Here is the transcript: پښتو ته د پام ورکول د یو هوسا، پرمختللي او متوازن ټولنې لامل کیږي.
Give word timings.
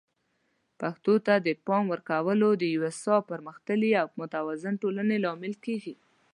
پښتو 0.79 1.13
ته 1.25 1.33
د 1.45 1.47
پام 1.67 1.83
ورکول 1.93 2.41
د 2.57 2.63
یو 2.73 2.81
هوسا، 2.87 3.15
پرمختللي 3.29 3.91
او 4.01 4.07
متوازن 4.19 4.73
ټولنې 4.81 5.17
لامل 5.25 5.53
کیږي. 5.65 5.95